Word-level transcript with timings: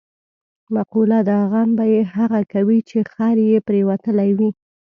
مقوله 0.75 1.19
ده: 1.27 1.37
غم 1.51 1.69
به 1.77 1.85
یې 1.93 2.01
هغه 2.15 2.41
کوي، 2.53 2.79
چې 2.89 2.99
خر 3.11 3.35
یې 3.49 3.57
پرېوتلی 3.67 4.29
وي. 4.37 4.49